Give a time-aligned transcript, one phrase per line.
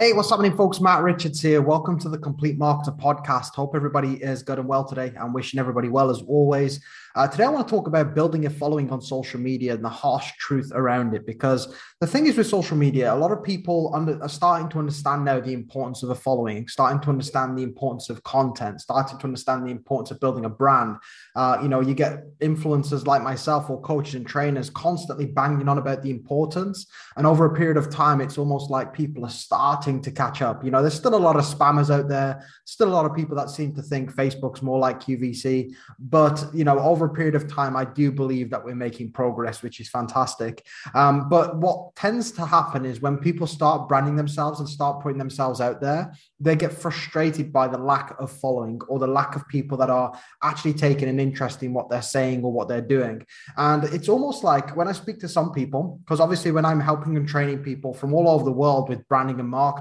[0.00, 0.80] Hey, what's happening, folks?
[0.80, 1.60] Matt Richards here.
[1.60, 3.54] Welcome to the Complete Marketer podcast.
[3.54, 5.12] Hope everybody is good and well today.
[5.20, 6.82] I'm wishing everybody well as always.
[7.16, 9.90] Uh, today, I want to talk about building a following on social media and the
[9.90, 11.26] harsh truth around it.
[11.26, 14.78] Because the thing is with social media, a lot of people under, are starting to
[14.78, 19.18] understand now the importance of a following, starting to understand the importance of content, starting
[19.18, 20.96] to understand the importance of building a brand.
[21.36, 25.76] Uh, you know, you get influencers like myself or coaches and trainers constantly banging on
[25.76, 26.86] about the importance.
[27.16, 30.64] And over a period of time, it's almost like people are starting to catch up.
[30.64, 33.34] You know, there's still a lot of spammers out there, still a lot of people
[33.34, 35.74] that seem to think Facebook's more like QVC.
[35.98, 39.12] But, you know, over over a period of time, I do believe that we're making
[39.12, 40.66] progress, which is fantastic.
[40.94, 45.18] Um, but what tends to happen is when people start branding themselves and start putting
[45.18, 49.48] themselves out there, they get frustrated by the lack of following or the lack of
[49.48, 53.24] people that are actually taking an interest in what they're saying or what they're doing.
[53.56, 57.16] And it's almost like when I speak to some people, because obviously when I'm helping
[57.16, 59.79] and training people from all over the world with branding and marketing,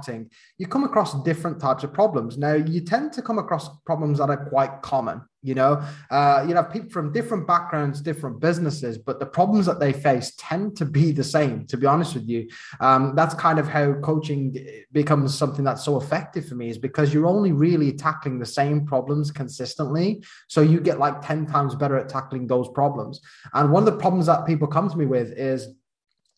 [0.58, 2.38] you come across different types of problems.
[2.38, 5.82] Now, you tend to come across problems that are quite common you know?
[6.10, 10.34] Uh, you know people from different backgrounds different businesses but the problems that they face
[10.37, 12.48] tend to be the same to be honest with you.
[12.79, 14.55] Um, that's kind of how coaching
[14.91, 18.85] becomes something that's so effective for me is because you're only really tackling the same
[18.85, 20.24] problems consistently.
[20.48, 23.21] So you get like 10 times better at tackling those problems.
[23.54, 25.76] And one of the problems that people come to me with is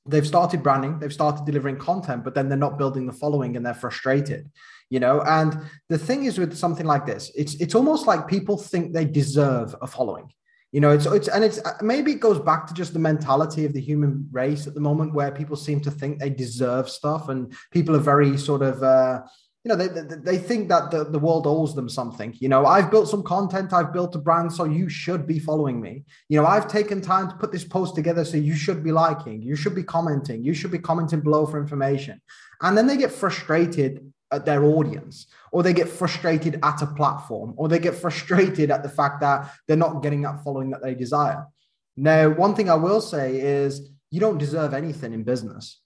[0.06, 3.66] they've started branding they've started delivering content but then they're not building the following and
[3.66, 4.50] they're frustrated
[4.92, 5.22] you know?
[5.22, 5.58] And
[5.90, 9.76] the thing is with something like this it's it's almost like people think they deserve
[9.82, 10.32] a following.
[10.72, 13.74] You know it's it's and it's maybe it goes back to just the mentality of
[13.74, 17.54] the human race at the moment where people seem to think they deserve stuff and
[17.72, 19.22] people are very sort of uh
[19.64, 22.36] you know they, they, they think that the, the world owes them something.
[22.40, 25.80] You know i've built some content i've built a brand so you should be following
[25.80, 26.04] me.
[26.30, 29.42] You know i've taken time to put this post together so you should be liking
[29.42, 32.22] you should be commenting you should be commenting below for information.
[32.62, 37.54] And then they get frustrated at their audience or they get frustrated at a platform
[37.58, 40.96] or they get frustrated at the fact that they're not getting that following that they
[40.96, 41.46] desire.
[41.98, 45.82] Now one thing i will say is you don't deserve anything in business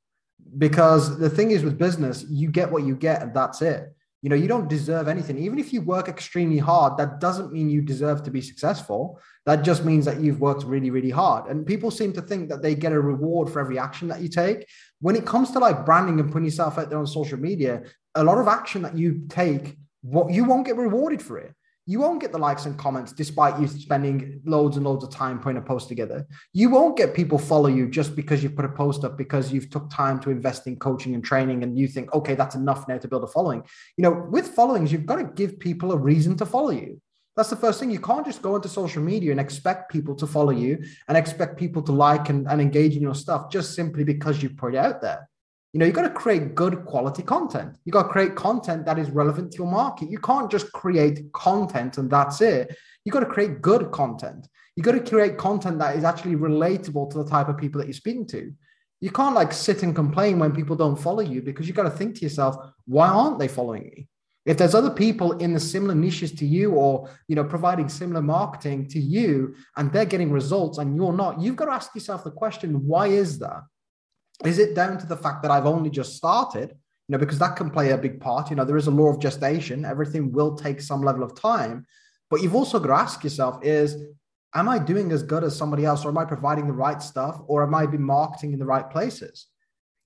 [0.57, 3.94] because the thing is with business you get what you get and that's it.
[4.22, 5.38] You know you don't deserve anything.
[5.38, 9.19] Even if you work extremely hard that doesn't mean you deserve to be successful.
[9.46, 11.50] That just means that you've worked really really hard.
[11.50, 14.29] And people seem to think that they get a reward for every action that you
[14.29, 14.68] take.
[15.01, 17.84] When it comes to like branding and putting yourself out there on social media
[18.16, 21.53] a lot of action that you take, what you won't get rewarded for it.
[21.88, 25.40] You won't get the likes and comments despite you spending loads and loads of time
[25.40, 26.25] putting a post together.
[26.51, 29.69] You won't get people follow you just because you put a post up because you've
[29.69, 32.97] took time to invest in coaching and training and you think, okay, that's enough now
[32.97, 33.63] to build a following.
[33.97, 37.00] You know, with followings, you've got to give people a reason to follow you.
[37.35, 37.91] That's the first thing.
[37.91, 41.59] You can't just go into social media and expect people to follow you and expect
[41.59, 44.78] people to like and, and engage in your stuff just simply because you put it
[44.78, 45.29] out there.
[45.75, 47.75] You know, you got to create good quality content.
[47.84, 50.09] You got to create content that is relevant to your market.
[50.09, 52.74] You can't just create content and that's it.
[53.03, 54.47] You got to create good content.
[54.78, 57.88] You got to create content that is actually relatable to the type of people that
[57.88, 58.53] you're speaking to.
[59.02, 61.90] You can't like sit and complain when people don't follow you because you got to
[61.90, 64.08] think to yourself, why aren't they following me?
[64.46, 68.22] If there's other people in the similar niches to you or you know providing similar
[68.22, 72.24] marketing to you and they're getting results and you're not, you've got to ask yourself
[72.24, 73.64] the question, why is that?
[74.44, 76.72] Is it down to the fact that I've only just started?
[77.07, 78.50] You know, because that can play a big part.
[78.50, 79.85] You know, there is a law of gestation.
[79.85, 81.85] Everything will take some level of time.
[82.29, 83.96] But you've also got to ask yourself is,
[84.53, 86.03] am I doing as good as somebody else?
[86.03, 87.40] Or am I providing the right stuff?
[87.47, 89.47] Or am I be marketing in the right places?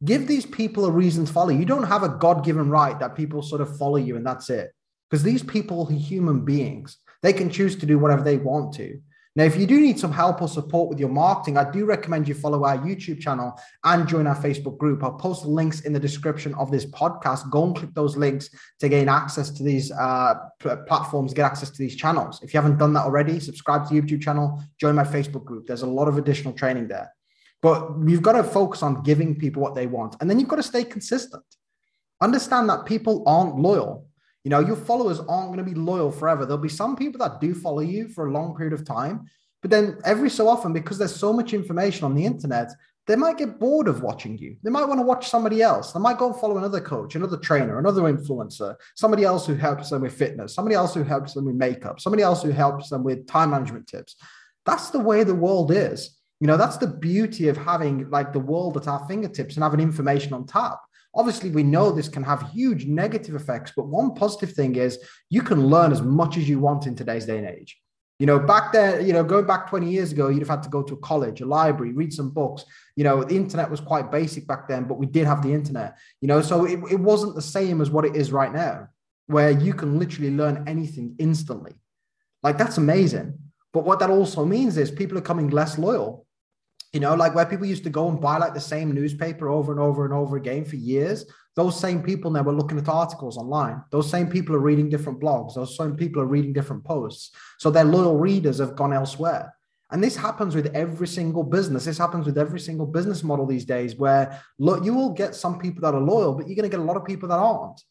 [0.04, 1.50] Give these people a reason to follow.
[1.50, 4.50] You don't have a God given right that people sort of follow you and that's
[4.50, 4.72] it.
[5.10, 6.98] Because these people are human beings.
[7.22, 9.00] They can choose to do whatever they want to.
[9.40, 12.28] Now, if you do need some help or support with your marketing, I do recommend
[12.28, 15.02] you follow our YouTube channel and join our Facebook group.
[15.02, 17.50] I'll post links in the description of this podcast.
[17.50, 18.50] Go and click those links
[18.82, 22.42] to gain access to these uh, platforms, get access to these channels.
[22.44, 25.68] If you haven't done that already, subscribe to the YouTube channel, join my Facebook group.
[25.68, 27.16] There's a lot of additional training there.
[27.62, 30.18] But you've got to focus on giving people what they want.
[30.20, 31.46] And then you've got to stay consistent.
[32.20, 34.09] Understand that people aren't loyal.
[34.44, 36.46] You know, your followers aren't going to be loyal forever.
[36.46, 39.26] There'll be some people that do follow you for a long period of time,
[39.62, 42.72] but then every so often, because there's so much information on the internet,
[43.08, 44.56] they might get bored of watching you.
[44.64, 45.92] They might want to watch somebody else.
[45.92, 49.90] They might go and follow another coach, another trainer, another influencer, somebody else who helps
[49.90, 53.04] them with fitness, somebody else who helps them with makeup, somebody else who helps them
[53.04, 54.16] with time management tips.
[54.66, 56.18] That's the way the world is.
[56.40, 59.80] You know, that's the beauty of having like the world at our fingertips and having
[59.80, 60.80] information on tap.
[61.16, 65.42] Obviously, we know this can have huge negative effects, but one positive thing is you
[65.42, 67.80] can learn as much as you want in today's day and age.
[68.20, 70.70] You know, back there, you know, going back 20 years ago, you'd have had to
[70.70, 72.66] go to a college, a library, read some books.
[72.98, 75.98] You know, the internet was quite basic back then, but we did have the internet,
[76.20, 78.90] you know, so it, it wasn't the same as what it is right now,
[79.28, 81.74] where you can literally learn anything instantly.
[82.44, 83.38] Like that's amazing.
[83.72, 86.26] But what that also means is people are coming less loyal.
[86.94, 89.72] You know, like where people used to go and buy like the same newspaper over
[89.72, 91.26] and over and over again for years,
[91.56, 93.84] those same people now are looking at articles online.
[93.92, 95.56] Those same people are reading different blogs.
[95.56, 97.32] Those same people are reading different posts.
[97.60, 99.54] So their loyal readers have gone elsewhere.
[99.92, 101.86] And this happens with every single business.
[101.86, 105.60] This happens with every single business model these days, where look, you will get some
[105.60, 107.82] people that are loyal, but you're going to get a lot of people that aren't.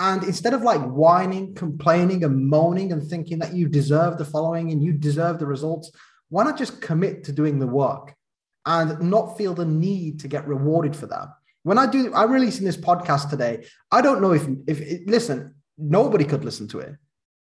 [0.00, 4.70] And instead of like whining, complaining, and moaning and thinking that you deserve the following
[4.70, 5.90] and you deserve the results,
[6.28, 8.14] why not just commit to doing the work
[8.68, 11.28] and not feel the need to get rewarded for that?
[11.64, 13.64] When I do, I'm releasing this podcast today.
[13.90, 16.94] I don't know if, if listen, nobody could listen to it.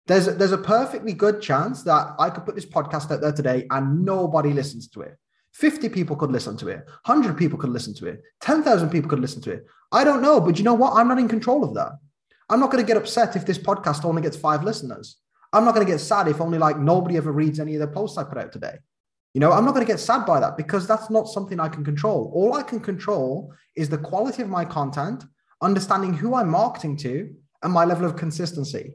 [0.06, 3.66] There's, there's a perfectly good chance that I could put this podcast out there today
[3.70, 5.16] and nobody listens to it.
[5.54, 6.84] 50 people could listen to it.
[7.06, 8.22] 100 people could listen to it.
[8.42, 9.66] 10,000 people could listen to it.
[9.92, 10.40] I don't know.
[10.40, 10.94] But you know what?
[10.94, 11.92] I'm not in control of that.
[12.50, 15.16] I'm not going to get upset if this podcast only gets five listeners.
[15.52, 17.86] I'm not going to get sad if only like nobody ever reads any of the
[17.86, 18.78] posts I put out today.
[19.34, 21.68] You know, I'm not going to get sad by that because that's not something I
[21.68, 22.30] can control.
[22.32, 25.24] All I can control is the quality of my content,
[25.60, 28.94] understanding who I'm marketing to, and my level of consistency.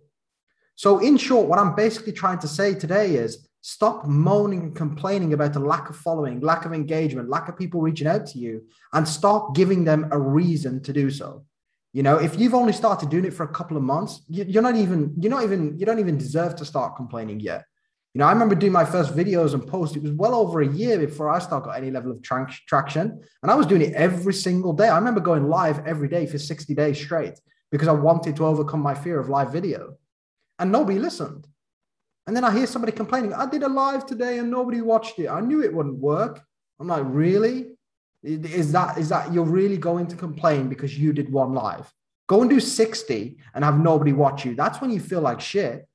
[0.75, 5.33] So, in short, what I'm basically trying to say today is stop moaning and complaining
[5.33, 8.63] about the lack of following, lack of engagement, lack of people reaching out to you,
[8.93, 11.43] and start giving them a reason to do so.
[11.91, 14.77] You know, if you've only started doing it for a couple of months, you're not
[14.77, 17.65] even, you're not even, you don't even deserve to start complaining yet.
[18.13, 19.95] You know, I remember doing my first videos and posts.
[19.95, 23.21] It was well over a year before I started got any level of tra- traction.
[23.43, 24.89] And I was doing it every single day.
[24.89, 27.39] I remember going live every day for 60 days straight
[27.71, 29.95] because I wanted to overcome my fear of live video.
[30.57, 31.47] And nobody listened.
[32.25, 35.27] And then I hear somebody complaining, I did a live today and nobody watched it.
[35.27, 36.41] I knew it wouldn't work.
[36.79, 37.71] I'm like, really?
[38.21, 41.91] Is that is that you're really going to complain because you did one live?
[42.27, 44.55] Go and do 60 and have nobody watch you.
[44.55, 45.88] That's when you feel like shit.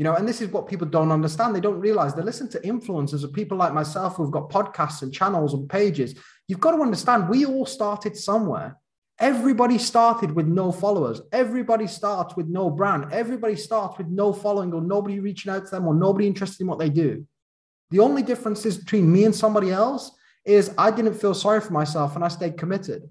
[0.00, 1.54] You know, and this is what people don't understand.
[1.54, 5.12] They don't realize they listen to influencers of people like myself who've got podcasts and
[5.12, 6.14] channels and pages.
[6.48, 8.78] You've got to understand we all started somewhere.
[9.18, 11.20] Everybody started with no followers.
[11.32, 13.12] Everybody starts with no brand.
[13.12, 16.68] Everybody starts with no following or nobody reaching out to them or nobody interested in
[16.68, 17.26] what they do.
[17.90, 20.12] The only difference is between me and somebody else
[20.46, 23.02] is I didn't feel sorry for myself and I stayed committed.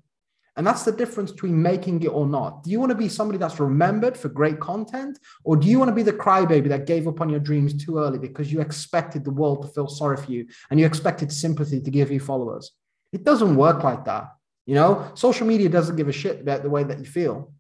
[0.59, 2.63] And that's the difference between making it or not.
[2.63, 5.17] Do you want to be somebody that's remembered for great content?
[5.45, 7.97] Or do you want to be the crybaby that gave up on your dreams too
[7.97, 11.79] early because you expected the world to feel sorry for you and you expected sympathy
[11.79, 12.73] to give you followers?
[13.13, 14.33] It doesn't work like that.
[14.65, 17.53] You know, social media doesn't give a shit about the way that you feel.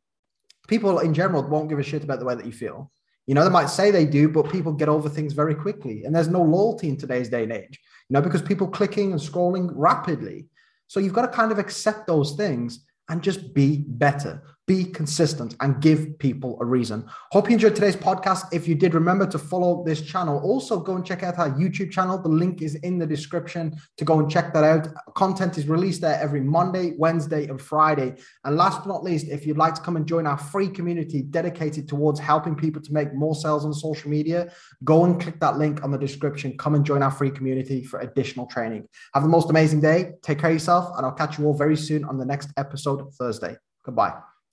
[0.67, 2.91] People in general won't give a shit about the way that you feel.
[3.27, 6.03] You know, they might say they do, but people get over things very quickly.
[6.03, 7.79] And there's no loyalty in today's day and age
[8.09, 10.47] you know, because people clicking and scrolling rapidly.
[10.87, 15.55] So you've got to kind of accept those things and just be better be consistent
[15.61, 17.03] and give people a reason.
[17.31, 18.53] Hope you enjoyed today's podcast.
[18.53, 20.39] If you did, remember to follow this channel.
[20.43, 22.19] Also, go and check out our YouTube channel.
[22.19, 24.87] The link is in the description to go and check that out.
[25.15, 28.13] Content is released there every Monday, Wednesday, and Friday.
[28.45, 31.23] And last but not least, if you'd like to come and join our free community
[31.23, 34.51] dedicated towards helping people to make more sales on social media,
[34.83, 36.55] go and click that link on the description.
[36.59, 38.87] Come and join our free community for additional training.
[39.15, 40.11] Have the most amazing day.
[40.21, 43.11] Take care of yourself, and I'll catch you all very soon on the next episode
[43.15, 43.57] Thursday.
[43.83, 44.13] Goodbye.